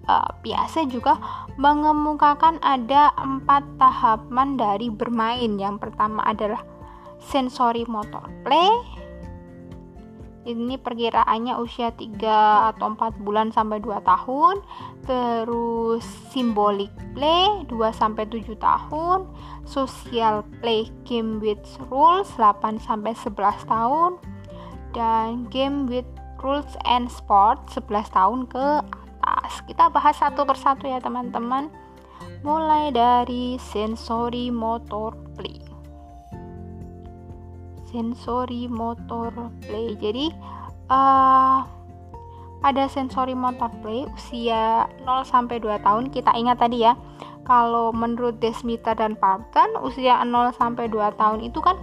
[0.09, 1.21] uh, biasa juga
[1.61, 5.61] mengemukakan ada empat tahapan dari bermain.
[5.61, 6.64] Yang pertama adalah
[7.20, 8.72] sensory motor play,
[10.48, 14.64] ini perkiraannya usia 3 atau 4 bulan sampai 2 tahun.
[15.04, 19.28] Terus symbolic play 2 sampai 7 tahun.
[19.68, 21.61] Social play game with
[21.92, 24.16] rules 8 sampai 11 tahun.
[24.96, 26.09] Dan game with
[26.40, 29.61] rules and sport 11 tahun ke atas.
[29.68, 31.68] Kita bahas satu persatu ya teman-teman.
[32.40, 35.60] Mulai dari sensory motor play
[37.90, 39.31] sensory motor
[39.66, 40.31] play jadi
[40.90, 41.66] uh,
[42.61, 46.94] pada sensory motor play usia 0 sampai 2 tahun kita ingat tadi ya
[47.44, 51.76] kalau menurut Desmita dan Parton usia 0 sampai 2 tahun itu kan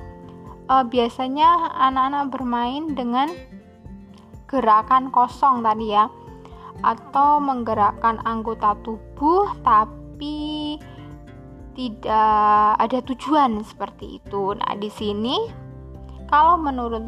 [0.69, 3.33] uh, biasanya anak-anak bermain dengan
[4.47, 6.07] gerakan kosong tadi ya
[6.85, 10.77] atau menggerakkan anggota tubuh tapi
[11.77, 14.57] tidak ada tujuan seperti itu.
[14.57, 15.66] Nah, di sini
[16.27, 17.07] kalau menurut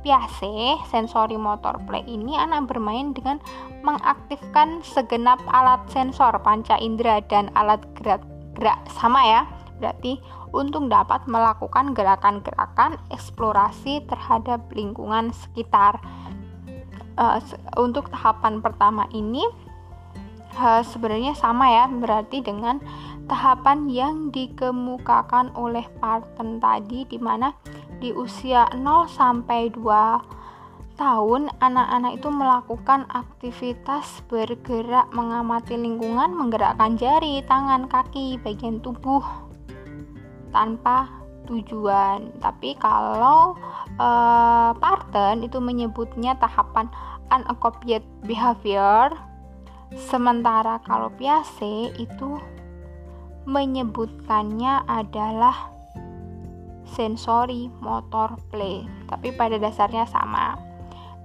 [0.00, 3.36] Piase, sensori motor play ini anak bermain dengan
[3.84, 8.24] mengaktifkan segenap alat sensor panca indera dan alat gerak,
[8.56, 9.40] gerak sama ya.
[9.76, 10.16] Berarti
[10.56, 16.00] untuk dapat melakukan gerakan-gerakan eksplorasi terhadap lingkungan sekitar.
[17.20, 17.36] Uh,
[17.76, 19.44] untuk tahapan pertama ini
[20.56, 22.80] uh, sebenarnya sama ya, berarti dengan
[23.28, 27.52] tahapan yang dikemukakan oleh Parton tadi di mana
[28.00, 30.40] di usia 0 sampai 2
[31.00, 39.24] tahun anak-anak itu melakukan aktivitas bergerak mengamati lingkungan menggerakkan jari, tangan, kaki, bagian tubuh
[40.52, 41.08] tanpa
[41.48, 42.36] tujuan.
[42.44, 43.56] Tapi kalau
[43.96, 46.92] uh, Parton itu menyebutnya tahapan
[47.32, 49.14] unaccompanied behavior
[49.96, 52.38] sementara kalau Piaget itu
[53.48, 55.79] menyebutkannya adalah
[56.92, 60.58] sensory motor play, tapi pada dasarnya sama.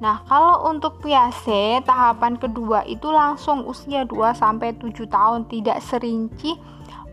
[0.04, 6.54] Nah, kalau untuk Piase tahapan kedua itu langsung usia 2 sampai 7 tahun, tidak serinci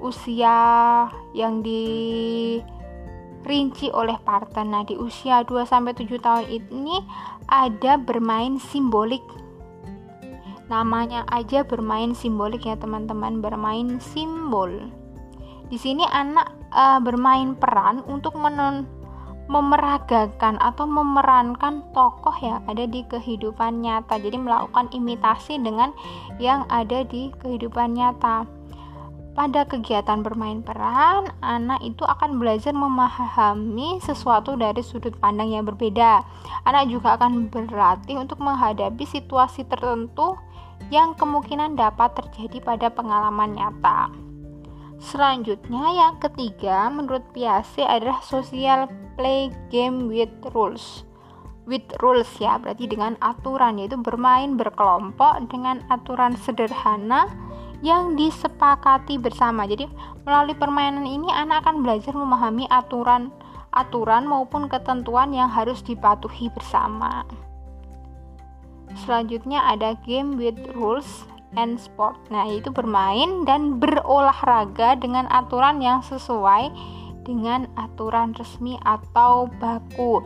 [0.02, 2.66] usia yang dirinci
[3.94, 4.66] oleh partner.
[4.66, 7.06] Nah, di usia 2 sampai 7 tahun ini
[7.46, 9.22] ada bermain simbolik
[10.72, 14.88] namanya aja bermain simbolik ya teman-teman bermain simbol
[15.72, 18.84] di sini anak uh, bermain peran untuk menon
[19.48, 25.96] memeragakan atau memerankan tokoh yang ada di kehidupan nyata jadi melakukan imitasi dengan
[26.36, 28.44] yang ada di kehidupan nyata
[29.32, 36.20] pada kegiatan bermain peran, anak itu akan belajar memahami sesuatu dari sudut pandang yang berbeda.
[36.68, 40.36] Anak juga akan berlatih untuk menghadapi situasi tertentu
[40.92, 44.31] yang kemungkinan dapat terjadi pada pengalaman nyata.
[45.02, 48.86] Selanjutnya yang ketiga menurut Piaget adalah social
[49.18, 51.02] play game with rules.
[51.66, 57.26] With rules ya, berarti dengan aturan yaitu bermain berkelompok dengan aturan sederhana
[57.82, 59.66] yang disepakati bersama.
[59.66, 59.90] Jadi
[60.22, 63.34] melalui permainan ini anak akan belajar memahami aturan
[63.74, 67.26] aturan maupun ketentuan yang harus dipatuhi bersama.
[69.02, 72.16] Selanjutnya ada game with rules and sport.
[72.32, 76.72] Nah, yaitu bermain dan berolahraga dengan aturan yang sesuai
[77.22, 80.22] dengan aturan resmi atau baku.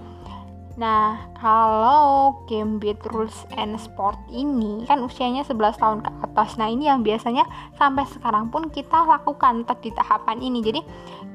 [0.77, 6.61] Nah, kalau game with rules and sport ini kan usianya 11 tahun ke atas.
[6.61, 7.49] Nah, ini yang biasanya
[7.81, 10.61] sampai sekarang pun kita lakukan di tahapan ini.
[10.61, 10.81] Jadi,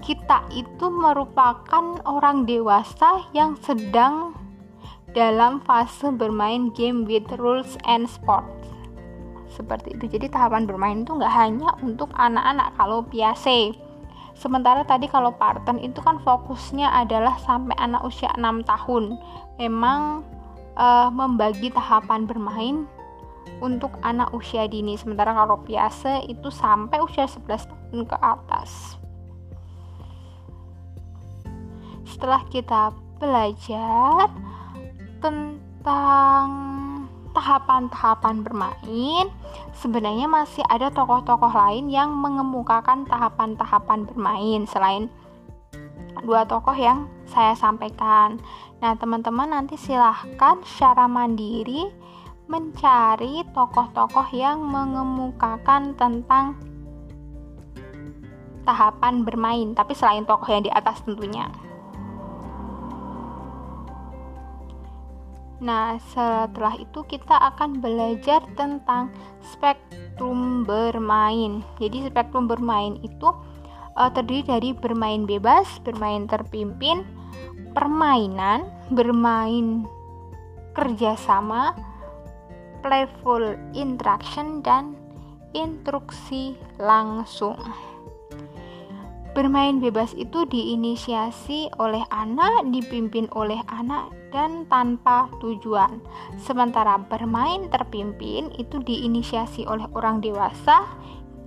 [0.06, 4.38] kita itu merupakan orang dewasa yang sedang
[5.18, 8.61] dalam fase bermain game with rules and sport
[9.62, 10.18] seperti itu.
[10.18, 13.78] Jadi tahapan bermain itu nggak hanya untuk anak-anak kalau biasa
[14.42, 19.22] sementara tadi kalau parten itu kan fokusnya adalah sampai anak usia 6 tahun.
[19.62, 20.26] Memang
[20.74, 22.90] uh, membagi tahapan bermain
[23.62, 24.98] untuk anak usia dini.
[24.98, 28.98] Sementara kalau biasa itu sampai usia 11 tahun ke atas.
[32.10, 32.92] Setelah kita
[33.22, 34.26] belajar
[35.22, 36.71] tentang
[37.32, 39.28] tahapan-tahapan bermain,
[39.80, 45.08] sebenarnya masih ada tokoh-tokoh lain yang mengemukakan tahapan-tahapan bermain selain
[46.22, 48.38] dua tokoh yang saya sampaikan.
[48.84, 51.88] Nah, teman-teman nanti silahkan secara mandiri
[52.52, 56.60] mencari tokoh-tokoh yang mengemukakan tentang
[58.68, 61.48] tahapan bermain, tapi selain tokoh yang di atas tentunya.
[65.62, 69.14] Nah, setelah itu kita akan belajar tentang
[69.46, 71.62] spektrum bermain.
[71.78, 73.30] Jadi, spektrum bermain itu
[73.94, 77.06] uh, terdiri dari bermain bebas, bermain terpimpin,
[77.78, 79.86] permainan, bermain
[80.74, 81.78] kerjasama,
[82.82, 84.98] playful interaction, dan
[85.54, 87.60] instruksi langsung.
[89.32, 96.04] Bermain bebas itu diinisiasi oleh anak, dipimpin oleh anak, dan tanpa tujuan.
[96.36, 100.84] Sementara bermain terpimpin itu diinisiasi oleh orang dewasa,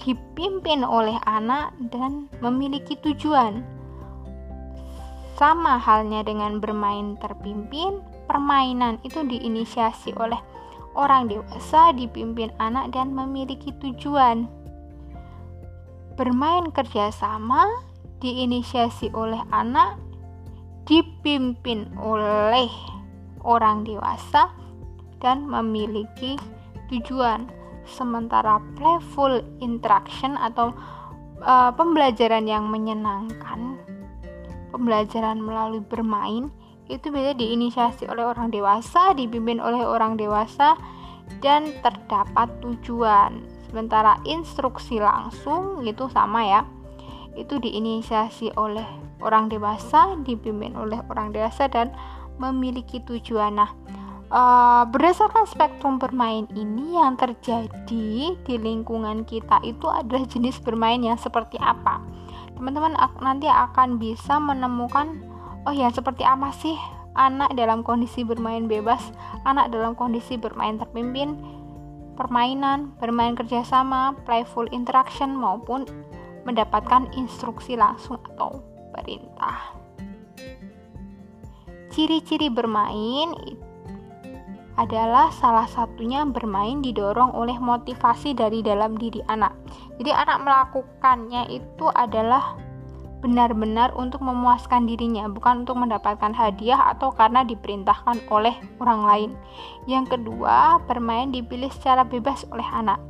[0.01, 3.61] dipimpin oleh anak, dan memiliki tujuan.
[5.37, 10.41] Sama halnya dengan bermain terpimpin, permainan itu diinisiasi oleh
[10.97, 14.64] orang dewasa, dipimpin anak, dan memiliki tujuan.
[16.15, 17.67] Bermain kerjasama
[18.23, 19.99] diinisiasi oleh anak,
[20.87, 22.71] dipimpin oleh
[23.43, 24.55] orang dewasa,
[25.19, 26.39] dan memiliki
[26.89, 27.51] tujuan.
[27.85, 30.73] Sementara playful interaction atau
[31.45, 33.77] uh, pembelajaran yang menyenangkan,
[34.73, 36.49] pembelajaran melalui bermain
[36.89, 40.79] itu bisa diinisiasi oleh orang dewasa, dipimpin oleh orang dewasa,
[41.45, 46.62] dan terdapat tujuan sementara instruksi langsung itu sama ya
[47.35, 48.87] itu diinisiasi oleh
[49.18, 51.91] orang dewasa dipimpin oleh orang dewasa dan
[52.39, 53.59] memiliki tujuan.
[53.59, 53.75] Nah
[54.31, 61.18] uh, berdasarkan spektrum bermain ini yang terjadi di lingkungan kita itu adalah jenis bermain yang
[61.18, 61.99] seperti apa?
[62.55, 65.27] Teman-teman nanti akan bisa menemukan
[65.66, 66.79] oh ya seperti apa sih
[67.18, 69.03] anak dalam kondisi bermain bebas
[69.43, 71.35] anak dalam kondisi bermain terpimpin
[72.15, 75.85] permainan, bermain kerjasama, playful interaction, maupun
[76.49, 78.62] mendapatkan instruksi langsung atau
[78.95, 79.75] perintah.
[81.95, 83.31] Ciri-ciri bermain
[84.75, 89.55] adalah salah satunya bermain didorong oleh motivasi dari dalam diri anak.
[90.03, 92.59] Jadi anak melakukannya itu adalah
[93.25, 98.53] benar-benar untuk memuaskan dirinya, bukan untuk mendapatkan hadiah atau karena diperintahkan oleh
[98.85, 99.31] orang lain.
[99.89, 103.01] Yang kedua, bermain dipilih secara bebas oleh anak.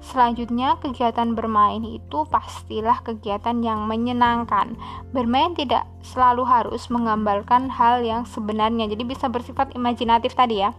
[0.00, 4.76] Selanjutnya, kegiatan bermain itu pastilah kegiatan yang menyenangkan.
[5.12, 10.72] Bermain tidak selalu harus menggambarkan hal yang sebenarnya, jadi bisa bersifat imajinatif tadi ya.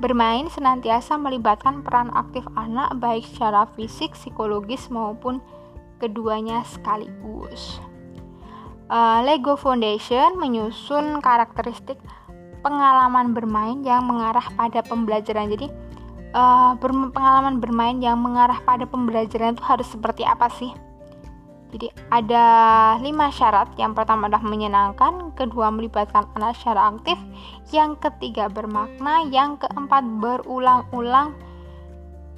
[0.00, 5.44] Bermain senantiasa melibatkan peran aktif anak baik secara fisik, psikologis maupun
[6.00, 7.78] keduanya sekaligus.
[8.90, 12.00] Uh, Lego Foundation menyusun karakteristik
[12.66, 15.46] pengalaman bermain yang mengarah pada pembelajaran.
[15.52, 15.70] Jadi,
[16.34, 16.74] uh,
[17.14, 20.74] pengalaman bermain yang mengarah pada pembelajaran itu harus seperti apa sih?
[21.70, 22.44] Jadi ada
[22.98, 23.70] lima syarat.
[23.78, 27.14] Yang pertama adalah menyenangkan, kedua melibatkan anak secara aktif,
[27.70, 31.30] yang ketiga bermakna, yang keempat berulang-ulang,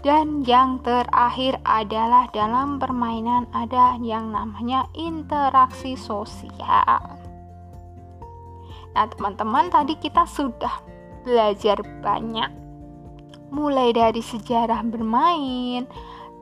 [0.03, 7.23] dan yang terakhir adalah dalam permainan ada yang namanya interaksi sosial.
[8.93, 10.83] Nah, teman-teman, tadi kita sudah
[11.23, 12.51] belajar banyak.
[13.55, 15.87] Mulai dari sejarah bermain,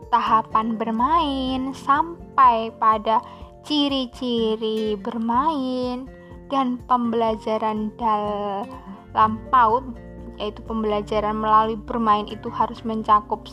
[0.08, 3.20] tahapan bermain, sampai pada
[3.62, 6.08] ciri-ciri bermain
[6.48, 10.09] dan pembelajaran dalam PAUD
[10.41, 13.45] yaitu pembelajaran melalui bermain itu harus mencakup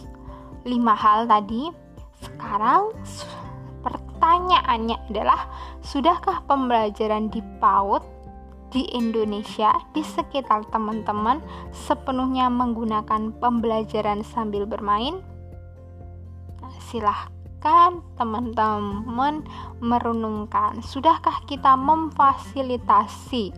[0.64, 1.68] lima hal tadi.
[2.24, 2.96] Sekarang
[3.84, 5.52] pertanyaannya adalah
[5.84, 8.02] sudahkah pembelajaran di PAUD
[8.72, 11.40] di Indonesia di sekitar teman-teman
[11.72, 15.24] sepenuhnya menggunakan pembelajaran sambil bermain?
[16.60, 19.46] Nah, silahkan teman-teman
[19.80, 23.56] merenungkan, sudahkah kita memfasilitasi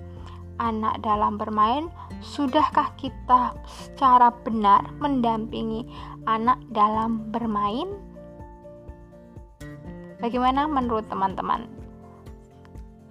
[0.60, 1.88] anak dalam bermain
[2.20, 5.88] Sudahkah kita secara benar mendampingi
[6.28, 7.88] anak dalam bermain?
[10.20, 11.72] Bagaimana menurut teman-teman?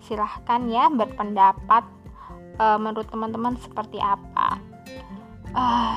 [0.05, 1.89] Silahkan ya berpendapat
[2.61, 4.61] uh, menurut teman-teman seperti apa.
[5.57, 5.97] Uh,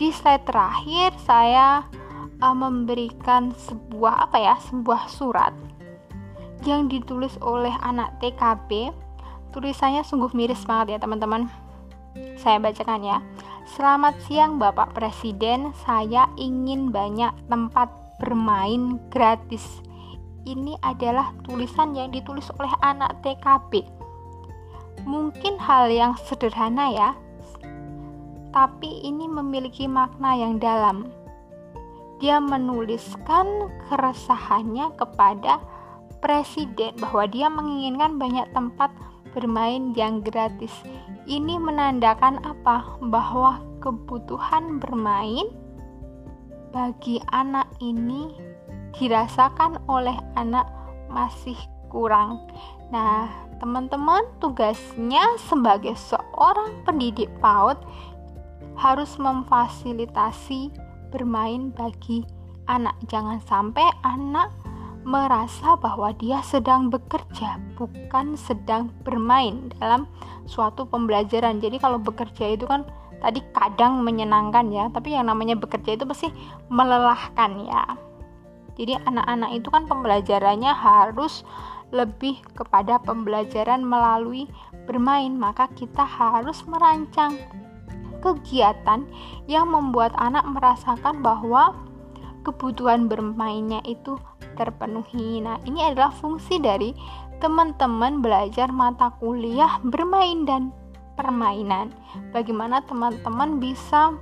[0.00, 1.84] di slide terakhir saya
[2.40, 5.52] uh, memberikan sebuah apa ya, sebuah surat
[6.64, 8.88] yang ditulis oleh anak TKB.
[9.52, 11.67] Tulisannya sungguh miris banget ya teman-teman
[12.38, 13.18] saya bacakan ya.
[13.68, 19.84] Selamat siang Bapak Presiden, saya ingin banyak tempat bermain gratis.
[20.48, 23.84] Ini adalah tulisan yang ditulis oleh anak TKB.
[25.04, 27.10] Mungkin hal yang sederhana ya,
[28.50, 31.12] tapi ini memiliki makna yang dalam.
[32.18, 35.62] Dia menuliskan keresahannya kepada
[36.18, 38.90] presiden bahwa dia menginginkan banyak tempat
[39.38, 40.74] bermain yang gratis.
[41.30, 42.98] Ini menandakan apa?
[43.06, 45.46] Bahwa kebutuhan bermain
[46.74, 48.34] bagi anak ini
[48.98, 50.66] dirasakan oleh anak
[51.06, 52.50] masih kurang.
[52.90, 53.30] Nah,
[53.62, 57.78] teman-teman, tugasnya sebagai seorang pendidik PAUD
[58.74, 60.74] harus memfasilitasi
[61.14, 62.26] bermain bagi
[62.66, 62.98] anak.
[63.08, 64.52] Jangan sampai anak
[65.08, 70.04] merasa bahwa dia sedang bekerja, bukan sedang bermain dalam
[70.44, 71.64] suatu pembelajaran.
[71.64, 72.84] Jadi kalau bekerja itu kan
[73.24, 76.28] tadi kadang menyenangkan ya, tapi yang namanya bekerja itu pasti
[76.68, 77.96] melelahkan ya.
[78.76, 81.40] Jadi anak-anak itu kan pembelajarannya harus
[81.88, 84.44] lebih kepada pembelajaran melalui
[84.84, 87.40] bermain, maka kita harus merancang
[88.20, 89.08] kegiatan
[89.48, 91.72] yang membuat anak merasakan bahwa
[92.44, 94.20] kebutuhan bermainnya itu
[94.58, 95.38] terpenuhi.
[95.38, 96.90] Nah, ini adalah fungsi dari
[97.38, 100.74] teman-teman belajar mata kuliah bermain dan
[101.14, 101.94] permainan.
[102.34, 104.18] Bagaimana teman-teman bisa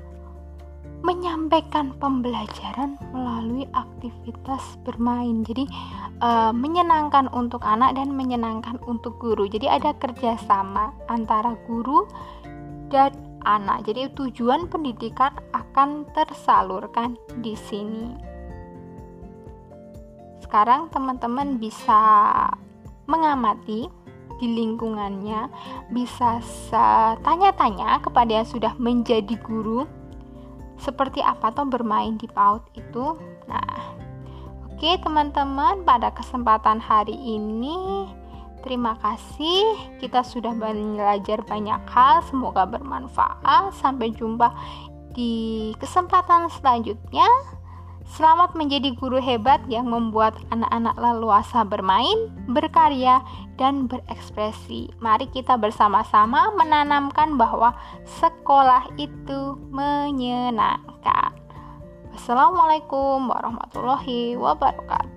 [1.04, 5.44] menyampaikan pembelajaran melalui aktivitas bermain.
[5.44, 5.68] Jadi
[6.18, 9.46] e, menyenangkan untuk anak dan menyenangkan untuk guru.
[9.46, 12.08] Jadi ada kerjasama antara guru
[12.88, 13.12] dan
[13.44, 13.86] anak.
[13.86, 17.14] Jadi tujuan pendidikan akan tersalurkan
[17.44, 18.35] di sini
[20.46, 21.98] sekarang teman-teman bisa
[23.10, 23.90] mengamati
[24.38, 25.50] di lingkungannya,
[25.90, 26.38] bisa
[27.24, 29.88] tanya-tanya kepada yang sudah menjadi guru
[30.76, 33.16] seperti apa tuh bermain di PAUD itu.
[33.48, 33.96] Nah,
[34.70, 38.06] oke teman-teman, pada kesempatan hari ini
[38.60, 39.96] terima kasih.
[39.98, 43.72] Kita sudah belajar banyak hal, semoga bermanfaat.
[43.80, 44.52] Sampai jumpa
[45.16, 47.55] di kesempatan selanjutnya.
[48.06, 53.18] Selamat menjadi guru hebat yang membuat anak-anak leluasa bermain, berkarya,
[53.58, 54.94] dan berekspresi.
[55.02, 57.74] Mari kita bersama-sama menanamkan bahwa
[58.06, 61.34] sekolah itu menyenangkan.
[62.14, 65.15] Wassalamualaikum warahmatullahi wabarakatuh.